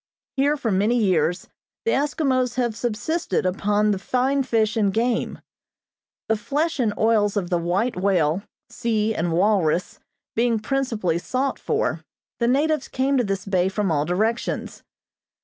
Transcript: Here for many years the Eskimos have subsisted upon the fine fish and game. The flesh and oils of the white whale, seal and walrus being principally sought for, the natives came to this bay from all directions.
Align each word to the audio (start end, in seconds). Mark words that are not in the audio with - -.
Here 0.35 0.57
for 0.57 0.71
many 0.71 0.97
years 0.97 1.47
the 1.85 1.91
Eskimos 1.91 2.55
have 2.55 2.75
subsisted 2.75 3.45
upon 3.45 3.91
the 3.91 3.99
fine 3.99 4.41
fish 4.41 4.75
and 4.75 4.91
game. 4.91 5.41
The 6.27 6.35
flesh 6.35 6.79
and 6.79 6.91
oils 6.97 7.37
of 7.37 7.51
the 7.51 7.59
white 7.59 7.95
whale, 7.95 8.41
seal 8.67 9.15
and 9.15 9.31
walrus 9.31 9.99
being 10.35 10.57
principally 10.57 11.19
sought 11.19 11.59
for, 11.59 12.03
the 12.39 12.47
natives 12.47 12.87
came 12.87 13.15
to 13.17 13.23
this 13.23 13.45
bay 13.45 13.69
from 13.69 13.91
all 13.91 14.05
directions. 14.05 14.81